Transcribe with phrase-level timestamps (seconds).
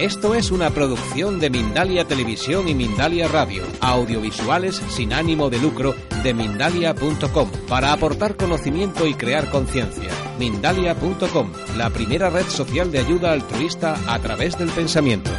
[0.00, 5.94] Esto es una producción de Mindalia Televisión y Mindalia Radio, audiovisuales sin ánimo de lucro
[6.22, 10.10] de mindalia.com, para aportar conocimiento y crear conciencia.
[10.38, 15.30] Mindalia.com, la primera red social de ayuda altruista a través del pensamiento.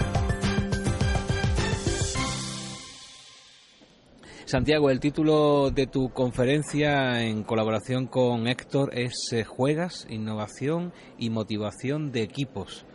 [4.45, 11.31] Santiago, el título de tu conferencia en colaboración con Héctor es eh, Juegas, Innovación y
[11.31, 12.85] Motivación de Equipos.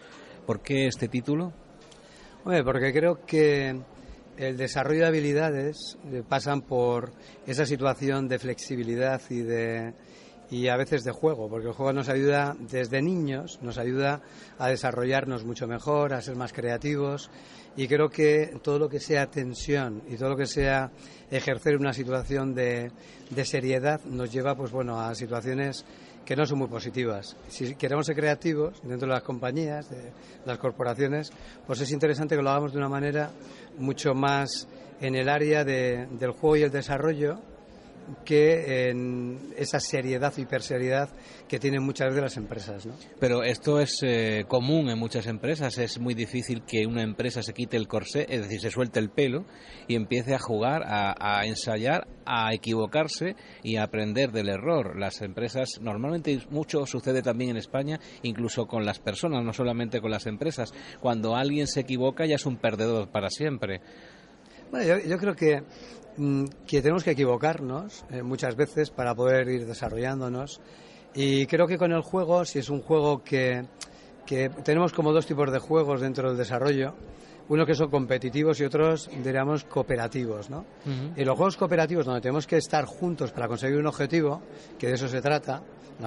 [0.47, 1.53] ¿Por qué este título?
[2.45, 3.77] porque creo que
[4.37, 7.11] el desarrollo de habilidades eh, pasan por
[7.45, 9.93] esa situación de flexibilidad y de
[10.49, 14.23] y a veces de juego, porque el juego nos ayuda desde niños, nos ayuda
[14.59, 17.29] a desarrollarnos mucho mejor, a ser más creativos
[17.76, 20.93] y creo que todo lo que sea tensión y todo lo que sea
[21.32, 22.93] ejercer una situación de,
[23.31, 25.85] de seriedad nos lleva pues bueno a situaciones
[26.26, 27.36] que no son muy positivas.
[27.48, 30.11] Si queremos ser creativos dentro de las compañías, de
[30.44, 31.30] las corporaciones,
[31.67, 33.30] pues es interesante que lo hagamos de una manera
[33.78, 34.69] mucho más
[35.01, 37.39] en el área del juego y el desarrollo
[38.25, 41.11] que en esa seriedad, hiperseriedad
[41.49, 42.87] que tienen muchas veces las empresas.
[42.87, 42.95] ¿no?
[43.19, 45.79] Pero esto es eh, común en muchas empresas.
[45.79, 49.11] Es muy difícil que una empresa se quite el corsé, es decir, se suelte el
[49.11, 49.45] pelo
[49.89, 54.98] y empiece a jugar, a, ensayar, a equivocarse y a aprender del error.
[54.98, 60.11] Las empresas, normalmente mucho sucede también en España, incluso con las personas, no solamente con
[60.11, 60.73] las empresas.
[61.01, 63.81] Cuando alguien se equivoca ya es un perdedor para siempre.
[64.70, 65.62] Bueno, yo creo que
[66.19, 70.61] Mm, que tenemos que equivocarnos eh, muchas veces para poder ir desarrollándonos.
[71.14, 73.67] Y creo que con el juego, si es un juego que,
[74.25, 76.95] que tenemos como dos tipos de juegos dentro del desarrollo,
[77.48, 80.64] uno que son competitivos y otros, diríamos, cooperativos, ¿no?
[81.17, 84.42] Y los juegos cooperativos, donde tenemos que estar juntos para conseguir un objetivo,
[84.78, 85.62] que de eso se trata,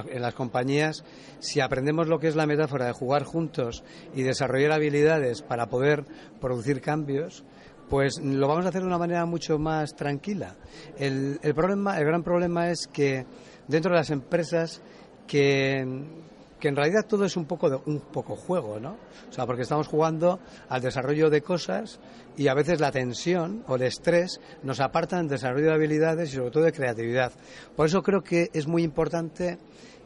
[0.10, 1.04] en las compañías,
[1.40, 6.04] si aprendemos lo que es la metáfora de jugar juntos y desarrollar habilidades para poder
[6.42, 7.46] producir cambios,
[7.90, 10.56] pues lo vamos a hacer de una manera mucho más tranquila.
[10.98, 13.26] El, problema, el gran problema es que
[13.68, 14.82] dentro de las empresas
[15.26, 18.98] que, en realidad todo es un poco, de, un poco juego, ¿no?
[19.30, 20.40] O sea, porque estamos jugando
[20.70, 22.00] al desarrollo de cosas
[22.38, 26.36] y a veces la tensión o el estrés nos apartan del desarrollo de habilidades y
[26.36, 27.32] sobre todo de creatividad.
[27.76, 29.58] Por eso creo que es muy importante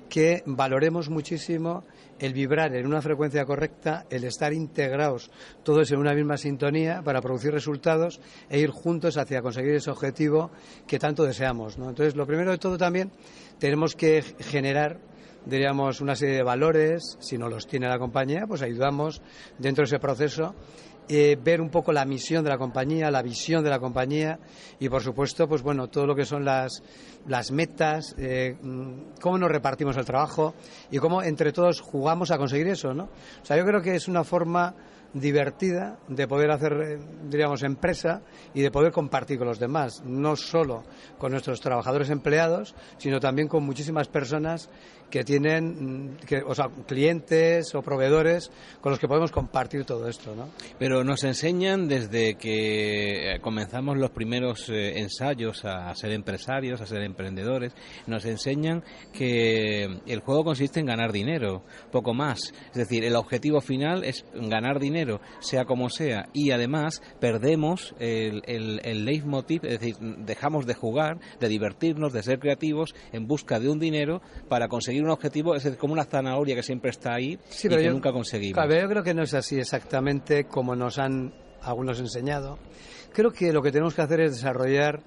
[0.09, 1.83] que valoremos muchísimo
[2.23, 5.29] el vibrar en una frecuencia correcta, el estar integrados
[5.61, 10.50] todos en una misma sintonía para producir resultados e ir juntos hacia conseguir ese objetivo
[10.88, 11.75] que tanto deseamos.
[11.75, 13.11] Entonces, lo primero de todo también
[13.59, 15.00] tenemos que generar
[15.45, 19.22] diríamos una serie de valores, si no los tiene la compañía, pues ayudamos
[19.59, 20.55] dentro de ese proceso
[21.09, 24.40] eh, ver un poco la misión de la compañía, la visión de la compañía
[24.80, 26.81] y, por supuesto, pues bueno, todo lo que son las,
[27.28, 30.53] las metas, eh, mm, cómo nos repartimos el trabajo
[30.91, 33.06] y cómo entre todos jugamos a conseguir eso, ¿no?
[33.41, 34.75] O sea, yo creo que es una forma
[35.14, 37.00] divertida de poder hacer, eh,
[37.30, 38.22] diríamos, empresa
[38.53, 40.84] y de poder compartir con los demás, no solo
[41.18, 44.70] con nuestros trabajadores empleados, sino también con muchísimas personas
[45.13, 48.50] que tienen, mm, o sea, clientes o proveedores
[48.81, 50.50] con los que podemos compartir todo esto, ¿no?
[50.79, 57.03] Pero nos enseñan desde que comenzamos los primeros eh, ensayos a ser empresarios, a ser
[57.03, 57.75] emprendedores,
[58.07, 62.52] nos enseñan que el juego consiste en ganar dinero, poco más.
[62.72, 68.41] Es decir, el objetivo final es ganar dinero, sea como sea, y además perdemos el,
[68.47, 73.59] el, el leitmotiv, es decir, dejamos de jugar, de divertirnos, de ser creativos en busca
[73.59, 77.38] de un dinero para conseguir un objetivo es como una zanahoria que siempre está ahí
[77.64, 78.53] y que nunca conseguimos.
[78.53, 82.59] Claro, yo creo que no es así exactamente como nos han algunos enseñado.
[83.14, 85.02] Creo que lo que tenemos que hacer es desarrollar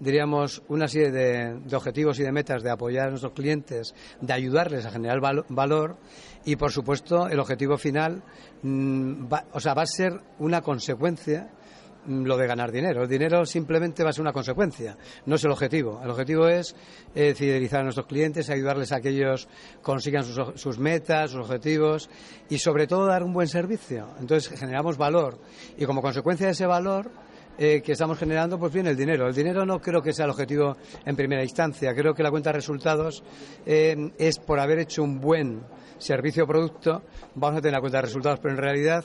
[0.00, 4.84] diríamos, una serie de, objetivos y de metas de apoyar a nuestros clientes, de ayudarles
[4.86, 5.96] a generar valor
[6.44, 8.22] y, por supuesto, el objetivo final
[8.62, 11.50] mm, o sea, va a ser una consecuencia
[12.06, 13.02] lo de ganar dinero.
[13.02, 16.00] El dinero simplemente va a ser una consecuencia, no es el objetivo.
[16.02, 16.74] El objetivo es
[17.14, 19.48] eh, fidelizar a nuestros clientes, ayudarles a que ellos
[19.82, 22.10] consigan sus, metas, sus objetivos
[22.48, 24.08] y sobre todo dar un buen servicio.
[24.20, 25.38] Entonces generamos valor
[25.76, 27.10] y como consecuencia de ese valor
[27.56, 29.28] eh, que estamos generando, pues viene el dinero.
[29.28, 31.94] El dinero no creo que sea el objetivo en primera instancia.
[31.94, 33.22] Creo que la cuenta de resultados
[33.64, 35.62] eh, es por haber hecho un buen
[35.98, 37.02] servicio o producto,
[37.34, 39.04] vamos a tener la cuenta de resultados, pero en realidad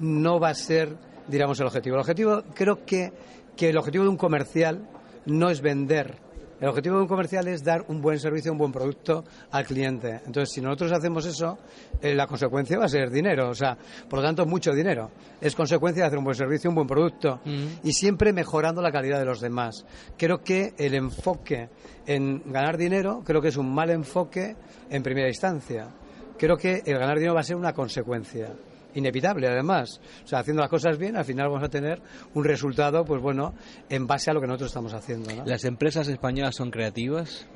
[0.00, 0.96] no va a ser
[1.28, 1.96] diríamos, el objetivo.
[1.96, 3.12] El objetivo, creo que,
[3.56, 4.88] que el objetivo de un comercial
[5.26, 6.30] no es vender.
[6.60, 10.20] El objetivo de un comercial es dar un buen servicio, un buen producto al cliente.
[10.26, 11.58] Entonces, si nosotros hacemos eso,
[12.02, 13.48] eh, la consecuencia va a ser dinero.
[13.48, 13.78] O sea,
[14.08, 15.10] por lo tanto, mucho dinero.
[15.40, 17.66] Es consecuencia de hacer un buen servicio, un buen producto mm.
[17.82, 19.86] y siempre mejorando la calidad de los demás.
[20.18, 21.70] Creo que el enfoque
[22.06, 24.54] en ganar dinero, creo que es un mal enfoque
[24.90, 25.88] en primera instancia.
[26.36, 28.52] Creo que el ganar dinero va a ser una consecuencia
[28.94, 30.00] inevitable además.
[30.24, 32.00] O sea, haciendo las cosas bien, al final vamos a tener
[32.34, 33.54] un resultado, pues bueno,
[33.88, 35.30] en base a lo que nosotros estamos haciendo.
[35.44, 37.46] ¿Las empresas españolas son creativas?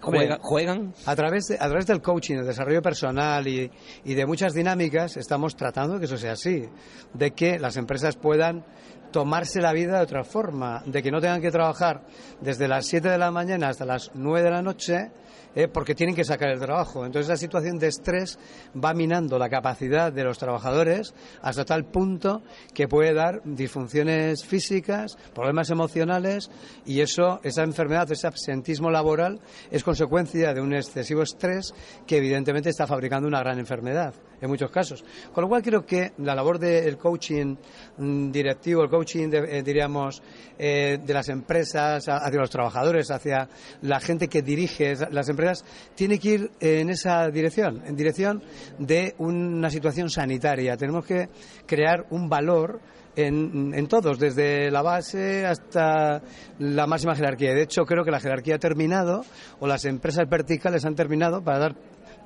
[0.00, 0.94] ¿Juegan?
[1.06, 3.70] A través, a través del coaching, el desarrollo personal y,
[4.04, 6.68] y de muchas dinámicas estamos tratando de que eso sea así,
[7.14, 8.64] de que las empresas puedan
[9.10, 12.02] tomarse la vida de otra forma, de que no tengan que trabajar
[12.40, 15.10] desde las 7 de la mañana hasta las 9 de la noche
[15.56, 17.06] eh, porque tienen que sacar el trabajo.
[17.06, 18.38] Entonces la situación de estrés
[18.76, 22.42] va minando la capacidad de los trabajadores hasta tal punto
[22.74, 26.50] que puede dar disfunciones físicas, problemas emocionales
[26.84, 31.74] y eso, esa enfermedad, ese absentismo laboral es consecuencia de un excesivo estrés
[32.06, 35.04] que evidentemente está fabricando una gran enfermedad en muchos casos.
[35.32, 37.56] Con lo cual creo que la labor del coaching
[37.96, 40.22] mm, directivo, el coaching, eh, diríamos,
[40.58, 43.48] eh, de las empresas hacia los trabajadores, hacia
[43.82, 45.45] la gente que dirige las empresas,
[45.94, 48.42] tiene que ir en esa dirección, en dirección
[48.78, 50.76] de una situación sanitaria.
[50.76, 51.28] Tenemos que
[51.66, 52.80] crear un valor
[53.16, 56.22] en, en, todos, desde la base hasta
[56.58, 57.54] la máxima jerarquía.
[57.54, 59.24] De hecho, creo que la jerarquía ha terminado,
[59.58, 61.76] o las empresas verticales han terminado para dar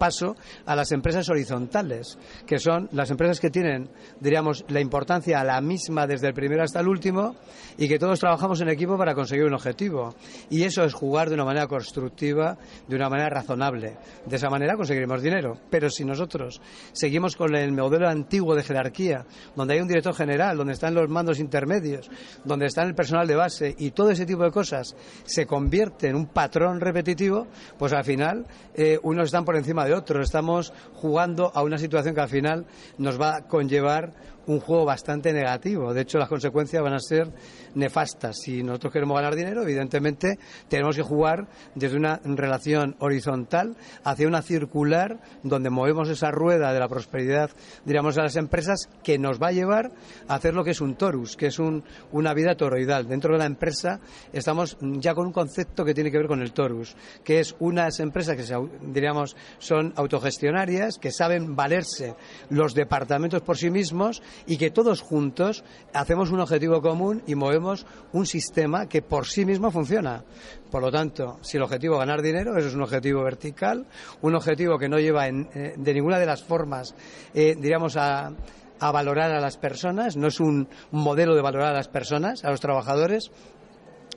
[0.01, 5.45] paso a las empresas horizontales, que son las empresas que tienen, diríamos, la importancia a
[5.45, 7.37] la misma desde el primero hasta el último
[7.77, 10.15] y que todos trabajamos en equipo para conseguir un objetivo.
[10.49, 12.57] Y eso es jugar de una manera constructiva,
[12.89, 13.99] de una manera razonable.
[14.25, 15.59] De esa manera conseguiremos dinero.
[15.69, 16.63] Pero si nosotros
[16.93, 21.11] seguimos con el modelo antiguo de jerarquía, donde hay un director general, donde están los
[21.11, 22.11] mandos intermedios,
[22.43, 26.17] donde está el personal de base y todo ese tipo de cosas se convierte en
[26.17, 27.47] un patrón repetitivo,
[27.79, 30.25] pues al final eh, unos están por encima de otros.
[30.25, 32.67] Estamos jugando a una situación que al final
[32.99, 34.13] nos va a conllevar
[34.51, 35.95] un juego bastante negativo.
[35.95, 37.31] De hecho, las consecuencias van a ser
[37.75, 38.37] nefastas.
[38.41, 40.39] Si nosotros queremos ganar dinero, evidentemente
[40.69, 46.81] tenemos que jugar desde una relación horizontal hacia una circular donde movemos esa rueda de
[46.81, 47.51] la prosperidad,
[47.85, 49.93] diríamos, a las empresas que nos va a llevar
[50.27, 53.07] a hacer lo que es un torus, que es una vida toroidal.
[53.07, 54.01] Dentro de la empresa
[54.33, 58.01] estamos ya con un concepto que tiene que ver con el torus, que es unas
[58.01, 62.17] empresas que, diríamos, son autogestionarias, que saben valerse
[62.49, 67.87] los departamentos por sí mismos y que todos juntos hacemos un objetivo común y movemos
[68.13, 70.25] un sistema que por sí mismo funciona.
[70.71, 73.87] Por lo tanto, si el objetivo es ganar dinero, eso es un objetivo vertical,
[74.23, 76.95] un objetivo que no lleva eh, de ninguna de las formas,
[77.35, 78.33] eh, diríamos, a
[78.81, 82.61] valorar a las personas, no es un modelo de valorar a las personas, a los
[82.61, 83.31] trabajadores,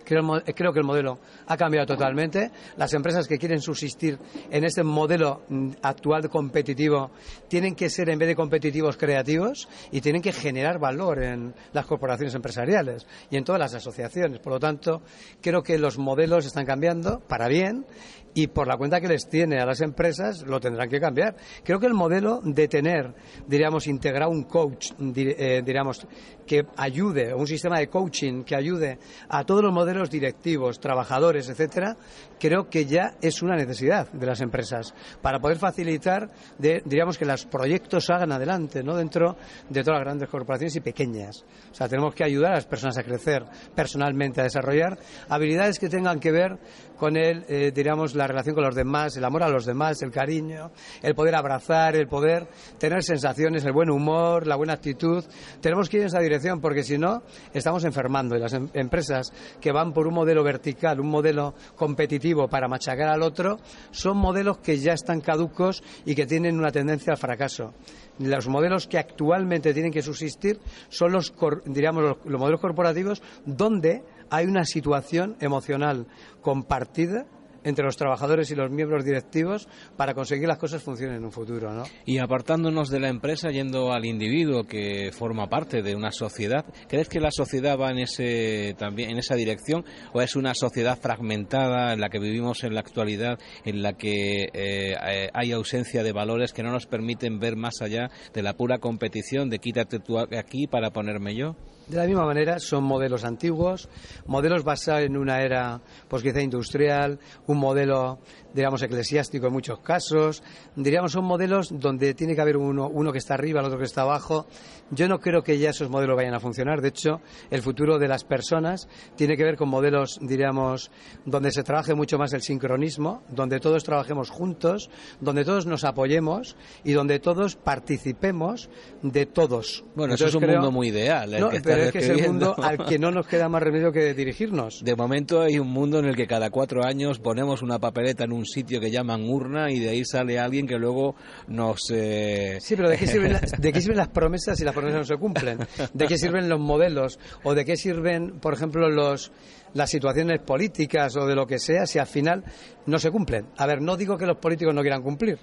[0.04, 2.52] Creo, que el modelo ha cambiado totalmente.
[2.78, 4.18] Las empresas que quieren subsistir
[4.50, 7.12] en este modelo mm, actual competitivo
[7.48, 11.86] tienen que ser, en vez de competitivos, creativos y tienen que generar valor en las
[11.86, 14.40] corporaciones empresariales y en todas las asociaciones.
[14.40, 15.02] Por lo tanto,
[15.42, 17.86] creo que los modelos están cambiando para bien
[18.34, 21.36] y por la cuenta que les tiene a las empresas lo tendrán que cambiar.
[21.64, 23.14] Creo que el modelo de tener,
[23.48, 26.06] diríamos, integrado un coach, eh, diríamos,
[26.46, 29.00] que ayude, un sistema de coaching que ayude
[29.30, 31.96] a todos los modelos directivos, trabajadores, etcétera,
[32.40, 37.46] creo que ya es una necesidad de las empresas para poder facilitar, diríamos, que los
[37.46, 38.96] proyectos hagan adelante, ¿no?
[38.96, 39.38] Dentro
[39.70, 41.46] de todas las grandes corporaciones y pequeñas.
[41.72, 44.98] O sea, tenemos que ayudar a las personas a crecer personalmente, a desarrollar
[45.30, 46.58] habilidades que tengan que ver
[46.98, 50.12] con el, eh, diríamos, la relación con los demás, el amor a los demás, el
[50.12, 52.48] cariño, el poder abrazar, el poder
[52.78, 55.24] tener sensaciones, el buen humor, la buena actitud.
[55.62, 56.20] Tenemos que ir en esa
[56.62, 58.36] porque si no, estamos enfermando.
[58.36, 63.10] Y las em-, empresas que van por un modelo vertical, un modelo competitivo para machacar
[63.10, 63.60] al otro,
[63.92, 67.74] son modelos que ya están caducos y que tienen una tendencia al fracaso.
[68.20, 71.34] Los modelos que actualmente tienen que subsistir son los,
[71.66, 76.08] diríamos, los modelos corporativos donde hay una situación emocional
[76.42, 77.26] compartida
[77.64, 79.68] entre los trabajadores y los miembros directivos
[79.98, 81.84] para conseguir las cosas funcionen en un futuro, ¿no?
[82.06, 87.10] Y apartándonos de la empresa, yendo al individuo que forma parte de una sociedad, ¿crees
[87.10, 91.94] que la sociedad va en ese también en esa dirección o es una sociedad fragmentada
[91.94, 96.12] en la que vivimos en la actualidad, en la que eh, eh, hay ausencia de
[96.12, 100.18] valores que no nos permiten ver más allá de la pura competición de quítate tú
[100.20, 101.56] aquí para ponerme yo?
[101.88, 103.90] De la misma manera, son modelos antiguos,
[104.26, 108.20] modelos basados en una era, pues quizá industrial, un modelo
[108.54, 110.44] digamos, eclesiástico en muchos casos.
[110.76, 113.86] Diríamos, son modelos donde tiene que haber uno, uno que está arriba, el otro que
[113.86, 114.48] está abajo.
[114.92, 116.82] Yo no creo que ya esos modelos vayan a funcionar.
[116.82, 120.92] De hecho, el futuro de las personas tiene que ver con modelos, diríamos,
[121.26, 126.56] donde se trabaje mucho más el sincronismo, donde todos trabajemos juntos, donde todos nos apoyemos
[126.84, 128.70] y donde todos participemos
[129.02, 129.84] de todos.
[129.96, 131.32] Bueno, eso es un mundo muy ideal.
[131.40, 134.14] no, pero es que es el mundo al que no nos queda más remedio que
[134.14, 134.84] dirigirnos.
[134.84, 138.34] De momento hay un mundo en el que cada cuatro años ponemos una papeleta en
[138.34, 141.16] un sitio que llaman urna y de ahí sale alguien que luego
[141.48, 141.90] nos...
[141.92, 142.58] Eh...
[142.62, 145.06] Sí, pero ¿de qué, sirven las, ¿de qué sirven las promesas si las promesas no
[145.06, 145.60] se cumplen?
[145.94, 147.20] ¿De qué sirven los modelos?
[147.44, 149.32] ¿O de qué sirven, por ejemplo, los,
[149.74, 152.44] las situaciones políticas o de lo que sea si al final
[152.86, 153.48] no se cumplen?
[153.58, 155.40] A ver, no digo que los políticos no quieran cumplir,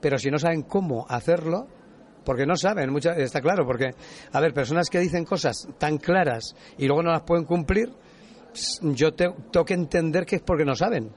[0.00, 1.66] pero si no saben cómo hacerlo,
[2.24, 3.90] porque no saben, mucha, está claro, porque,
[4.32, 7.90] a ver, personas que dicen cosas tan claras y luego no las pueden cumplir,
[8.82, 11.10] yo tengo que entender que es porque no saben.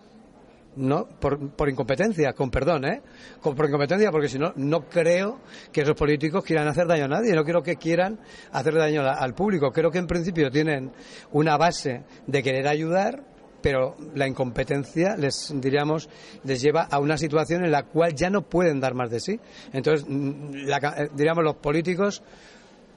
[0.78, 1.08] ¿No?
[1.08, 3.02] Por, por, incompetencia, con perdón, ¿eh?
[3.42, 5.40] por incompetencia, porque si no, no creo
[5.72, 8.20] que esos políticos quieran hacer daño a nadie, no creo que quieran
[8.52, 9.72] hacer daño al público.
[9.72, 10.92] Creo que en principio tienen
[11.32, 13.24] una base de querer ayudar,
[13.62, 16.10] pero la incompetencia les diríamos
[16.44, 19.40] les lleva a una situación en la cual ya no pueden dar más de sí.
[19.74, 22.24] Entonces, mm, eh, diríamos los políticos,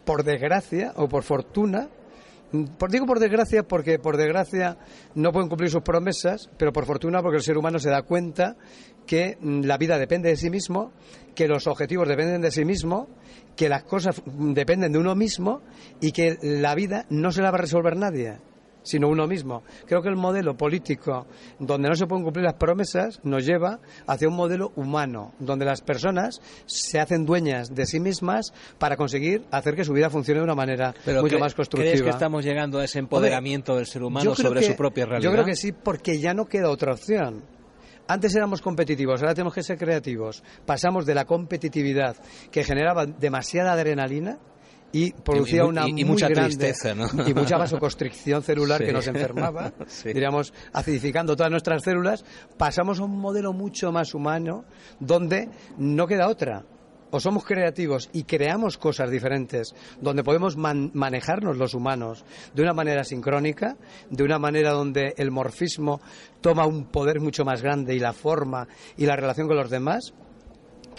[0.04, 1.88] por desgracia o por fortuna,
[2.52, 4.78] digo por desgracia porque por desgracia
[5.14, 8.56] no pueden cumplir sus promesas, pero por fortuna porque el ser humano se da cuenta
[9.06, 10.92] que mm, la vida depende de sí mismo,
[11.34, 13.08] que los objetivos dependen de sí mismo,
[13.56, 15.62] que las cosas dependen de uno mismo
[16.00, 18.38] y que la vida no se la va a resolver nadie
[18.82, 19.62] sino uno mismo.
[19.86, 21.26] Creo que el modelo político
[21.58, 25.80] donde no se pueden cumplir las promesas nos lleva hacia un modelo humano, donde las
[25.80, 30.44] personas se hacen dueñas de sí mismas para conseguir hacer que su vida funcione de
[30.44, 31.90] una manera mucho más constructiva.
[31.90, 35.30] ¿Crees que estamos llegando a ese empoderamiento del ser humano sobre su propia realidad?
[35.30, 37.42] Yo creo que sí, porque ya no queda otra opción.
[38.08, 40.42] Antes éramos competitivos, ahora tenemos que ser creativos.
[40.66, 42.16] Pasamos de la competitividad
[42.50, 44.38] que generaba demasiada adrenalina
[44.92, 46.94] y producía una y, mucha tristeza,
[47.26, 49.72] y mucha vasoconstricción celular que nos enfermaba,
[50.04, 52.24] diríamos, acidificando todas nuestras células,
[52.56, 54.64] pasamos a un modelo mucho más humano
[54.98, 56.64] donde no queda otra.
[57.12, 63.02] O somos creativos y creamos cosas diferentes, donde podemos manejarnos los humanos de una manera
[63.02, 63.76] sincrónica,
[64.10, 66.00] de una manera donde el morfismo
[66.40, 70.14] toma un poder mucho más grande y la forma y la relación con los demás,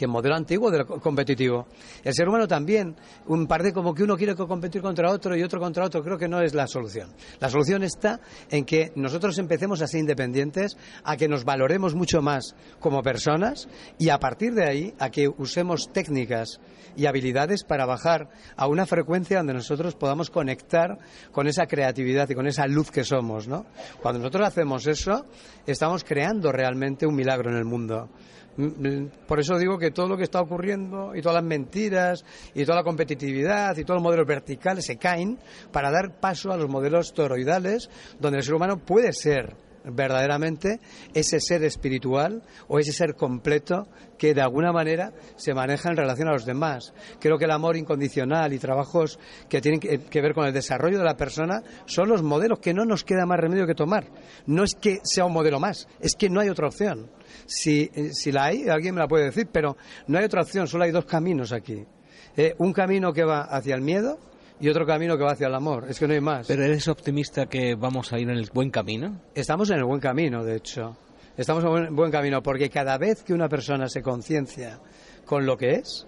[0.01, 1.67] que modelo antiguo del competitivo.
[2.03, 2.95] El ser humano también,
[3.27, 6.17] un par de como que uno quiere competir contra otro y otro contra otro, creo
[6.17, 7.13] que no es la solución.
[7.39, 12.23] La solución está en que nosotros empecemos a ser independientes, a que nos valoremos mucho
[12.23, 16.59] más como personas y a partir de ahí a que usemos técnicas
[16.95, 20.97] y habilidades para bajar a una frecuencia donde nosotros podamos conectar
[21.31, 23.67] con esa creatividad y con esa luz que somos, ¿no?
[24.01, 25.27] Cuando nosotros hacemos eso,
[25.67, 28.09] estamos creando realmente un milagro en el mundo.
[28.57, 32.25] Mm, mm, por eso digo que todo lo que está ocurriendo y todas las mentiras
[32.53, 35.39] y toda la competitividad y todos los modelos verticales se caen
[35.71, 37.89] para dar paso a los modelos toroidales
[38.19, 40.79] donde el ser humano puede ser verdaderamente
[41.13, 46.27] ese ser espiritual o ese ser completo que de alguna manera se maneja en relación
[46.27, 46.93] a los demás.
[47.19, 49.19] Creo que el amor incondicional y trabajos
[49.49, 52.85] que tienen que, ver con el desarrollo de la persona son los modelos que no
[52.85, 54.05] nos queda más remedio que tomar.
[54.45, 57.09] No es que sea un modelo más, es que no hay otra opción.
[57.45, 59.75] Si, si la hay, alguien me la puede decir, pero
[60.07, 61.85] no hay otra opción, solo hay dos caminos aquí.
[62.37, 64.19] Eh, un camino que va hacia el miedo
[64.61, 65.87] y otro camino que va hacia el amor.
[65.89, 66.47] Es que no hay más.
[66.47, 69.19] ¿Pero eres optimista que vamos a ir en el buen camino?
[69.33, 70.95] Estamos en el buen camino, de hecho.
[71.35, 74.79] Estamos en el buen camino porque cada vez que una persona se conciencia
[75.25, 76.05] con lo que es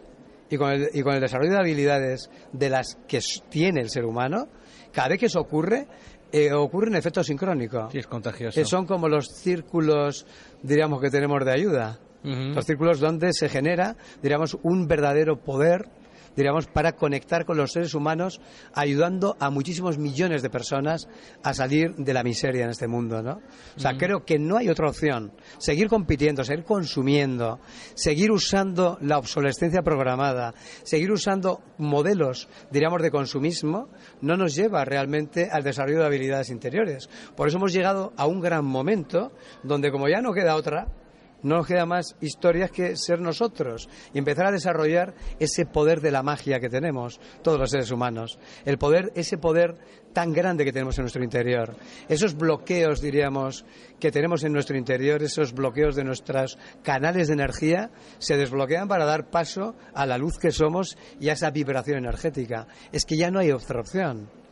[0.50, 3.20] y con, el, y con el desarrollo de habilidades de las que
[3.50, 4.48] tiene el ser humano,
[4.92, 5.88] cada vez que eso ocurre,
[6.32, 7.90] eh, ocurre un efecto sincrónico.
[7.92, 8.54] Sí, es contagioso.
[8.54, 10.28] Que son como los círculos,
[10.62, 12.00] diríamos, que tenemos de ayuda.
[12.24, 15.90] Los círculos donde se genera, diríamos, un verdadero poder
[16.36, 18.42] diríamos, para conectar con los seres humanos,
[18.74, 21.08] ayudando a muchísimos millones de personas
[21.44, 23.42] a salir de la miseria en este mundo, ¿no?
[23.76, 25.34] O sea, creo que no hay otra opción.
[25.58, 27.60] Seguir compitiendo, seguir consumiendo,
[27.96, 33.90] seguir usando la obsolescencia programada, seguir usando modelos, diríamos, de consumismo,
[34.22, 37.10] no nos lleva realmente al desarrollo de habilidades interiores.
[37.36, 39.32] Por eso hemos llegado a un gran momento
[39.64, 40.88] donde, como ya no queda otra,
[41.44, 46.12] no nos queda más historias que ser nosotros y empezar a desarrollar ese poder de
[46.12, 48.40] la magia que tenemos todos los seres humanos.
[48.66, 49.76] El poder, ese poder
[50.14, 51.76] tan grande que tenemos en nuestro interior.
[52.08, 53.66] Esos bloqueos, diríamos,
[54.00, 59.06] que tenemos en nuestro interior, esos bloqueos de nuestros canales de energía, se desbloquean para
[59.06, 62.68] dar paso a la luz que somos y a esa vibración energética.
[62.92, 64.43] Es que ya no hay otra opción.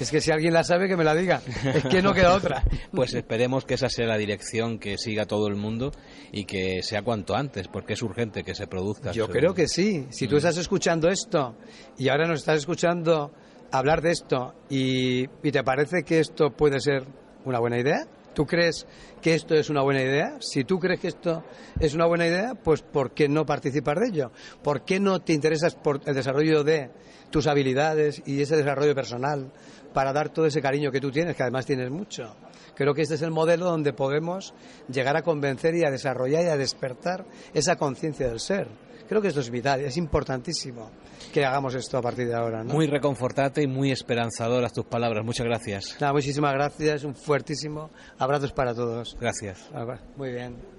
[0.00, 1.40] Es que si alguien la sabe, que me la diga.
[1.74, 2.62] Es que no queda otra.
[2.92, 5.92] Pues esperemos que esa sea la dirección que siga todo el mundo
[6.32, 9.12] y que sea cuanto antes, porque es urgente que se produzca.
[9.12, 10.06] Yo creo que sí.
[10.10, 10.38] Si tú mm.
[10.38, 11.56] estás escuchando esto
[11.98, 13.32] y ahora nos estás escuchando
[13.70, 17.04] hablar de esto y, y te parece que esto puede ser
[17.44, 18.86] una buena idea, ¿Tú crees
[19.22, 20.36] que esto es una buena idea?
[20.40, 21.42] Si tú crees que esto
[21.80, 24.30] es una buena idea, pues ¿por qué no participar de ello?
[24.62, 26.90] ¿Por qué no te interesas por el desarrollo de
[27.30, 29.50] tus habilidades y ese desarrollo personal
[29.96, 32.36] para dar todo ese cariño que tú tienes, que además tienes mucho?
[32.74, 34.52] Creo que este es el modelo donde podemos
[34.92, 37.24] llegar a convencer y a desarrollar y a despertar
[37.54, 38.68] esa conciencia del ser.
[39.08, 40.90] Creo que esto es vital, es importantísimo
[41.32, 42.62] que hagamos esto a partir de ahora.
[42.62, 42.74] ¿no?
[42.74, 45.24] Muy reconfortante y muy esperanzadoras tus palabras.
[45.24, 45.96] Muchas gracias.
[45.98, 47.88] Nada, muchísimas gracias, un fuertísimo
[48.18, 49.16] abrazos para todos.
[49.18, 49.70] Gracias.
[50.18, 50.75] Muy bien.